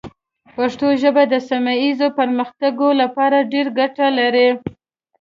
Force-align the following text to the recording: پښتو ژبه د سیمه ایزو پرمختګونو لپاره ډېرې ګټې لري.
پښتو 0.55 0.87
ژبه 1.01 1.23
د 1.33 1.35
سیمه 1.49 1.73
ایزو 1.83 2.07
پرمختګونو 2.19 2.99
لپاره 3.01 3.47
ډېرې 3.51 3.71
ګټې 3.79 4.07
لري. 4.19 4.47